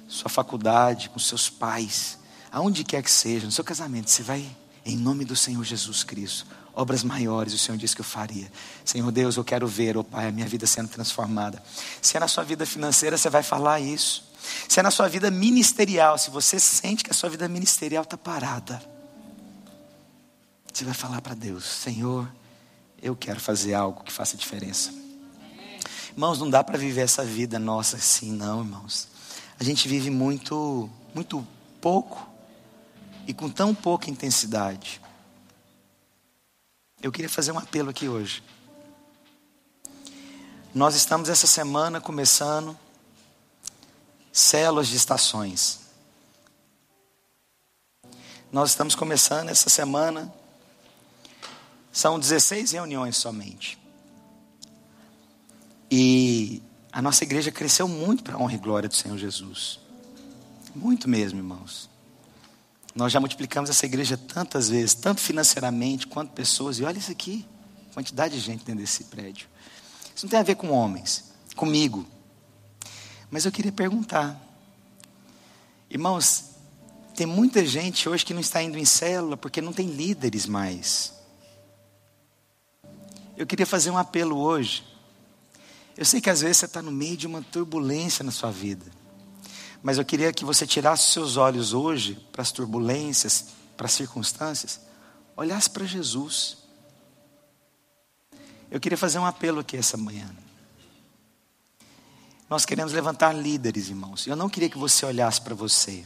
[0.08, 2.20] sua faculdade, com seus pais,
[2.52, 4.46] aonde quer que seja, no seu casamento, você vai
[4.86, 6.46] em nome do Senhor Jesus Cristo
[6.78, 8.50] obras maiores o Senhor disse que eu faria.
[8.86, 11.62] Senhor Deus, eu quero ver, oh Pai, a minha vida sendo transformada.
[12.00, 14.32] Se é na sua vida financeira, você vai falar isso.
[14.70, 18.16] Se é na sua vida ministerial, se você sente que a sua vida ministerial está
[18.16, 18.80] parada,
[20.72, 22.32] você vai falar para Deus: Senhor,
[23.02, 24.94] eu quero fazer algo que faça diferença.
[26.12, 29.08] Irmãos, não dá para viver essa vida nossa assim, não, irmãos.
[29.60, 31.46] A gente vive muito, muito
[31.82, 32.30] pouco
[33.26, 35.02] e com tão pouca intensidade.
[37.02, 38.44] Eu queria fazer um apelo aqui hoje.
[40.74, 42.78] Nós estamos essa semana começando
[44.32, 45.82] células de estações.
[48.52, 50.34] Nós estamos começando essa semana,
[51.92, 53.78] são 16 reuniões somente.
[55.92, 59.80] E a nossa igreja cresceu muito para a honra e glória do Senhor Jesus.
[60.74, 61.90] Muito mesmo, irmãos.
[62.98, 66.80] Nós já multiplicamos essa igreja tantas vezes, tanto financeiramente quanto pessoas.
[66.80, 67.46] E olha isso aqui,
[67.94, 69.48] quantidade de gente dentro desse prédio.
[70.16, 72.08] Isso não tem a ver com homens, comigo.
[73.30, 74.36] Mas eu queria perguntar,
[75.92, 76.46] irmãos,
[77.16, 81.14] tem muita gente hoje que não está indo em célula porque não tem líderes mais.
[83.38, 84.84] Eu queria fazer um apelo hoje.
[85.96, 88.97] Eu sei que às vezes você está no meio de uma turbulência na sua vida.
[89.82, 94.80] Mas eu queria que você tirasse seus olhos hoje para as turbulências, para as circunstâncias,
[95.36, 96.58] olhasse para Jesus.
[98.70, 100.30] Eu queria fazer um apelo aqui essa manhã.
[102.50, 104.26] Nós queremos levantar líderes, irmãos.
[104.26, 106.06] Eu não queria que você olhasse para você.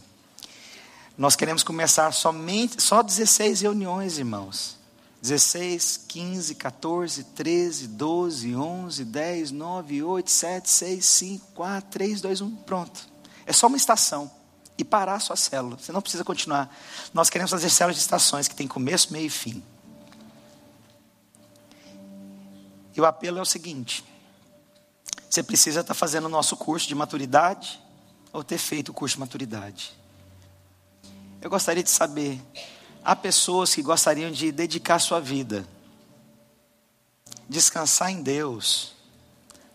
[1.18, 4.78] Nós queremos começar somente, só 16 reuniões, irmãos.
[5.22, 12.42] 16, 15, 14, 13, 12, 11, 10, 9, 8, 7, 6, 5, 4, 3, 2,
[12.42, 12.56] 1.
[12.58, 13.11] Pronto.
[13.46, 14.30] É só uma estação.
[14.78, 15.78] E parar a sua célula.
[15.78, 16.74] Você não precisa continuar.
[17.14, 19.64] Nós queremos fazer células de estações que tem começo, meio e fim.
[22.96, 24.04] E o apelo é o seguinte:
[25.30, 27.82] você precisa estar fazendo o nosso curso de maturidade
[28.34, 29.94] ou ter feito o curso de maturidade.
[31.42, 32.42] Eu gostaria de saber,
[33.04, 35.66] há pessoas que gostariam de dedicar sua vida,
[37.48, 38.94] descansar em Deus,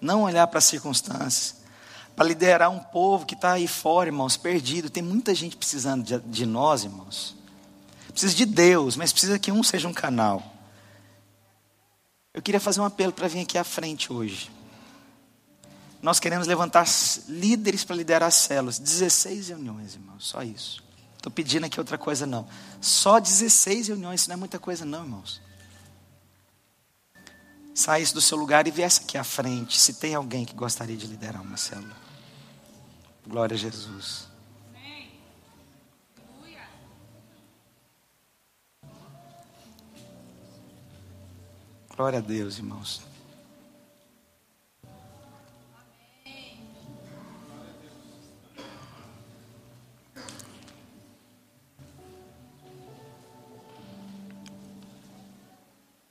[0.00, 1.57] não olhar para as circunstâncias,
[2.16, 4.88] para liderar um povo que está aí fora, irmãos, perdido.
[4.88, 7.37] Tem muita gente precisando de, de nós, irmãos.
[8.09, 10.42] Precisa de Deus, mas precisa que um seja um canal.
[12.33, 14.50] Eu queria fazer um apelo para vir aqui à frente hoje.
[16.00, 16.87] Nós queremos levantar
[17.29, 18.79] líderes para liderar as células.
[18.79, 20.83] 16 reuniões, irmãos, só isso.
[21.16, 22.48] Estou pedindo aqui outra coisa, não.
[22.81, 25.40] Só 16 reuniões, isso não é muita coisa, não, irmãos.
[27.74, 31.07] Saísse do seu lugar e viesse aqui à frente, se tem alguém que gostaria de
[31.07, 32.06] liderar uma célula.
[33.27, 34.29] Glória a Jesus.
[41.97, 43.03] Glória a Deus, irmãos.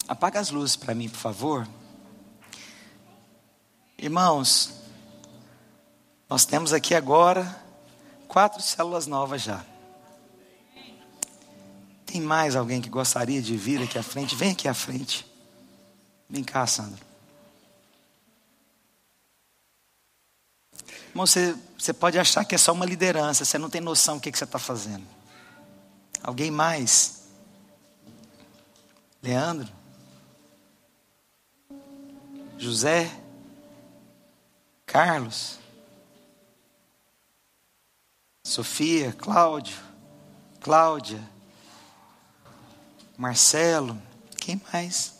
[0.07, 1.67] Apaga as luzes para mim, por favor.
[3.97, 4.84] Irmãos,
[6.29, 7.63] nós temos aqui agora
[8.27, 9.63] quatro células novas já.
[12.05, 14.35] Tem mais alguém que gostaria de vir aqui à frente?
[14.35, 15.25] Vem aqui à frente.
[16.29, 17.05] Vem cá, Sandra.
[21.09, 24.21] Irmão, você, você pode achar que é só uma liderança, você não tem noção do
[24.21, 25.05] que, que você está fazendo.
[26.21, 27.23] Alguém mais?
[29.21, 29.71] Leandro?
[32.57, 33.11] José?
[34.85, 35.59] Carlos?
[38.45, 39.11] Sofia?
[39.11, 39.75] Cláudio?
[40.61, 41.19] Cláudia?
[43.17, 43.99] Marcelo?
[44.37, 45.15] Quem mais?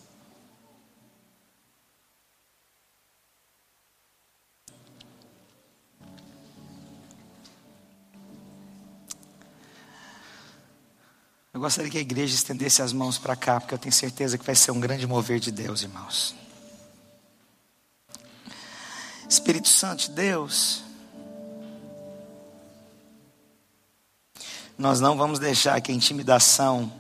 [11.52, 14.46] Eu gostaria que a igreja estendesse as mãos para cá, porque eu tenho certeza que
[14.46, 16.36] vai ser um grande mover de Deus, irmãos.
[19.28, 20.84] Espírito Santo de Deus,
[24.78, 26.92] nós não vamos deixar que a intimidação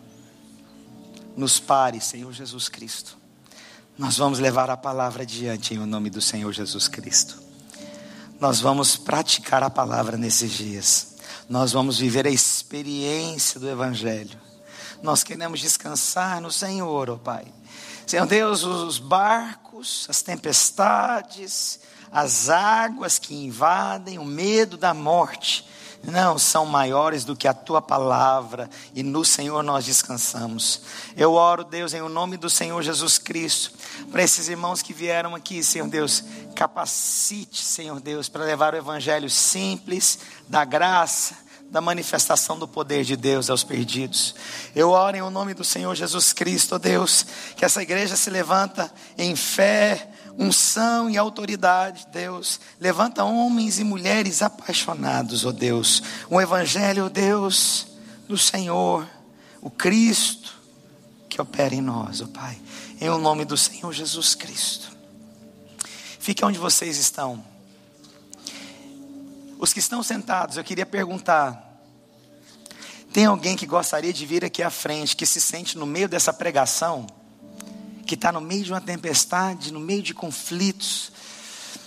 [1.35, 3.17] nos pare, Senhor Jesus Cristo.
[3.97, 7.41] Nós vamos levar a palavra adiante em o nome do Senhor Jesus Cristo.
[8.39, 11.15] Nós vamos praticar a palavra nesses dias.
[11.49, 14.39] Nós vamos viver a experiência do Evangelho.
[15.01, 17.45] Nós queremos descansar no Senhor, ó oh Pai.
[18.07, 21.79] Senhor Deus, os barcos, as tempestades,
[22.11, 25.67] as águas que invadem, o medo da morte,
[26.03, 30.81] não são maiores do que a tua palavra, e no Senhor nós descansamos.
[31.15, 33.71] Eu oro, Deus, em o nome do Senhor Jesus Cristo,
[34.11, 36.23] para esses irmãos que vieram aqui, Senhor Deus,
[36.55, 41.35] capacite, Senhor Deus, para levar o evangelho simples, da graça,
[41.69, 44.35] da manifestação do poder de Deus aos perdidos.
[44.75, 48.91] Eu oro em o nome do Senhor Jesus Cristo, Deus, que essa igreja se levanta
[49.17, 52.59] em fé, unção e autoridade, Deus.
[52.79, 56.01] Levanta homens e mulheres apaixonados, ó oh Deus.
[56.29, 57.87] Um evangelho, Deus,
[58.27, 59.07] do Senhor,
[59.61, 60.55] o Cristo
[61.35, 62.57] que opera em nós, ó oh Pai.
[63.01, 64.95] Em o nome do Senhor Jesus Cristo.
[66.17, 67.43] Fique onde vocês estão.
[69.59, 71.81] Os que estão sentados, eu queria perguntar:
[73.11, 76.31] tem alguém que gostaria de vir aqui à frente, que se sente no meio dessa
[76.31, 77.05] pregação?
[78.05, 81.11] Que está no meio de uma tempestade, no meio de conflitos,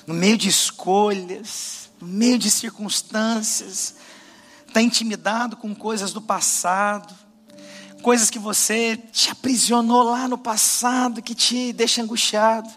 [0.07, 3.95] no meio de escolhas, no meio de circunstâncias,
[4.67, 7.15] está intimidado com coisas do passado,
[8.03, 12.69] coisas que você te aprisionou lá no passado, que te deixa angustiado.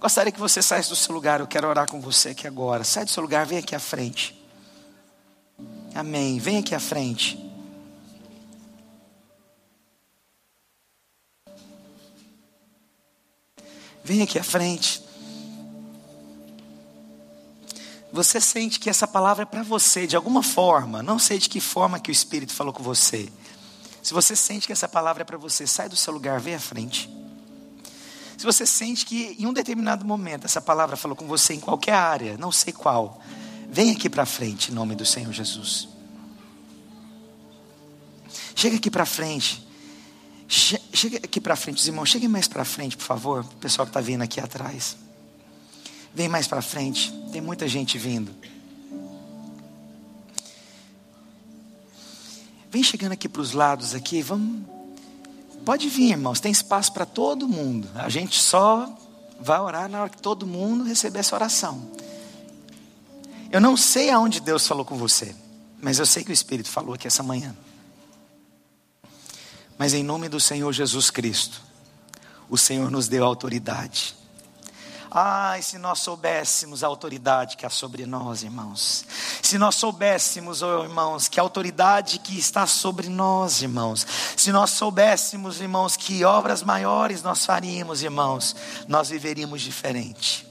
[0.00, 2.84] Gostaria que você saísse do seu lugar, eu quero orar com você aqui agora.
[2.84, 4.38] Sai do seu lugar, vem aqui à frente.
[5.94, 6.38] Amém.
[6.38, 7.47] Vem aqui à frente.
[14.08, 15.02] Vem aqui à frente.
[18.10, 21.60] Você sente que essa palavra é para você de alguma forma, não sei de que
[21.60, 23.30] forma que o Espírito falou com você.
[24.02, 26.58] Se você sente que essa palavra é para você, sai do seu lugar, vem à
[26.58, 27.06] frente.
[28.38, 31.92] Se você sente que em um determinado momento essa palavra falou com você em qualquer
[31.92, 33.20] área, não sei qual,
[33.68, 35.86] vem aqui para frente em nome do Senhor Jesus.
[38.56, 39.67] Chega aqui para frente.
[40.48, 43.40] Chega aqui para frente, os irmãos, cheguem mais para frente, por favor.
[43.44, 44.96] O pessoal que está vindo aqui atrás.
[46.14, 47.12] Vem mais para frente.
[47.30, 48.34] Tem muita gente vindo.
[52.70, 54.22] Vem chegando aqui para os lados aqui.
[54.22, 54.62] Vamos.
[55.64, 56.40] Pode vir, irmãos.
[56.40, 57.88] Tem espaço para todo mundo.
[57.94, 58.90] A gente só
[59.38, 61.90] vai orar na hora que todo mundo receber essa oração.
[63.52, 65.34] Eu não sei aonde Deus falou com você,
[65.80, 67.54] mas eu sei que o Espírito falou aqui essa manhã.
[69.78, 71.62] Mas em nome do Senhor Jesus Cristo,
[72.50, 74.16] o Senhor nos deu autoridade.
[75.10, 79.06] Ai, se nós soubéssemos a autoridade que há sobre nós, irmãos.
[79.40, 84.06] Se nós soubéssemos, oh, irmãos, que a autoridade que está sobre nós, irmãos.
[84.36, 88.54] Se nós soubéssemos, irmãos, que obras maiores nós faríamos, irmãos,
[88.86, 90.46] nós viveríamos diferente.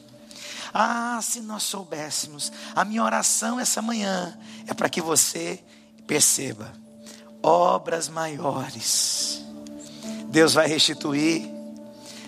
[0.73, 2.51] Ah, se nós soubéssemos.
[2.73, 5.63] A minha oração essa manhã é para que você
[6.07, 6.86] perceba
[7.47, 9.41] obras maiores.
[10.27, 11.49] Deus vai restituir,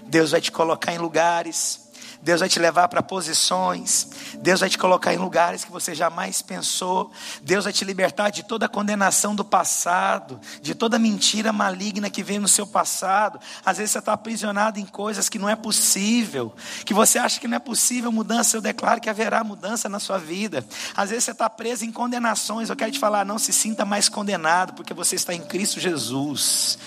[0.05, 1.88] Deus vai te colocar em lugares,
[2.22, 4.09] Deus vai te levar para posições,
[4.41, 7.11] Deus vai te colocar em lugares que você jamais pensou,
[7.41, 12.22] Deus vai te libertar de toda a condenação do passado, de toda mentira maligna que
[12.22, 13.39] veio no seu passado.
[13.65, 16.53] Às vezes você está aprisionado em coisas que não é possível,
[16.84, 20.17] que você acha que não é possível mudança, eu declaro que haverá mudança na sua
[20.17, 20.65] vida.
[20.95, 24.09] Às vezes você está preso em condenações, eu quero te falar, não se sinta mais
[24.09, 26.78] condenado, porque você está em Cristo Jesus.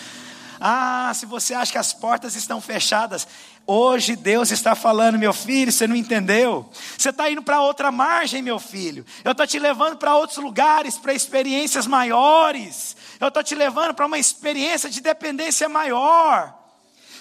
[0.64, 3.26] Ah, se você acha que as portas estão fechadas,
[3.66, 6.70] hoje Deus está falando, meu filho, você não entendeu?
[6.96, 9.04] Você está indo para outra margem, meu filho.
[9.24, 12.96] Eu estou te levando para outros lugares, para experiências maiores.
[13.18, 16.56] Eu estou te levando para uma experiência de dependência maior.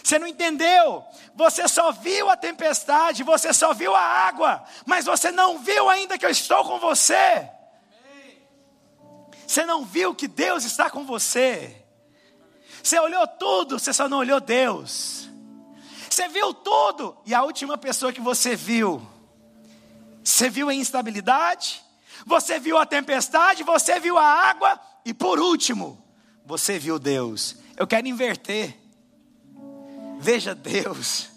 [0.04, 1.04] Você não entendeu?
[1.34, 6.16] Você só viu a tempestade, você só viu a água, mas você não viu ainda
[6.16, 7.50] que eu estou com você.
[9.48, 11.81] Você não viu que Deus está com você.
[12.84, 15.30] Você olhou tudo, você só não olhou Deus.
[16.10, 19.02] Você viu tudo, e a última pessoa que você viu,
[20.24, 21.82] você viu a instabilidade,
[22.26, 26.04] você viu a tempestade, você viu a água, e por último,
[26.46, 27.56] você viu Deus.
[27.78, 28.78] Eu quero inverter.
[30.20, 31.30] Veja Deus.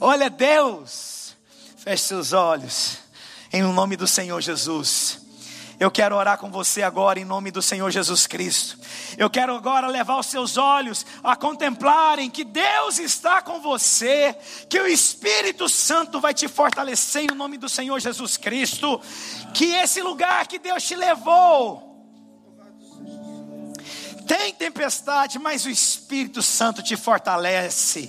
[0.00, 1.36] Olha Deus.
[1.76, 2.98] Feche seus olhos.
[3.52, 5.21] Em nome do Senhor Jesus.
[5.82, 8.78] Eu quero orar com você agora em nome do Senhor Jesus Cristo.
[9.18, 14.32] Eu quero agora levar os seus olhos a contemplarem que Deus está com você,
[14.68, 19.00] que o Espírito Santo vai te fortalecer em nome do Senhor Jesus Cristo,
[19.52, 21.90] que esse lugar que Deus te levou
[24.24, 28.08] tem tempestade, mas o Espírito Santo te fortalece.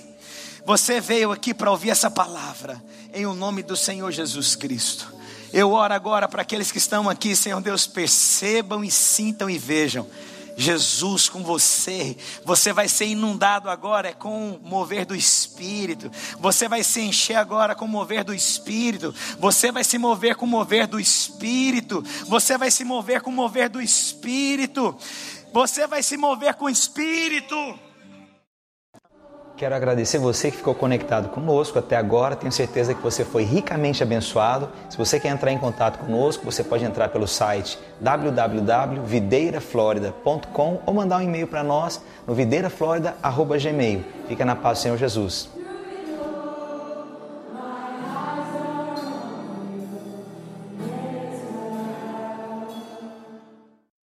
[0.64, 2.80] Você veio aqui para ouvir essa palavra
[3.12, 5.13] em o nome do Senhor Jesus Cristo.
[5.56, 10.04] Eu oro agora para aqueles que estão aqui, Senhor Deus, percebam e sintam e vejam.
[10.56, 16.82] Jesus com você, você vai ser inundado agora com o mover do Espírito, você vai
[16.82, 20.88] se encher agora com o mover do Espírito, você vai se mover com o mover
[20.88, 24.96] do Espírito, você vai se mover com o mover do Espírito,
[25.52, 27.56] você vai se mover com o Espírito.
[29.56, 32.34] Quero agradecer você que ficou conectado conosco até agora.
[32.34, 34.68] Tenho certeza que você foi ricamente abençoado.
[34.90, 41.18] Se você quer entrar em contato conosco, você pode entrar pelo site www.videiraflorida.com ou mandar
[41.18, 44.04] um e-mail para nós no videiraflorida.gmail.
[44.26, 45.48] Fica na paz do Senhor Jesus.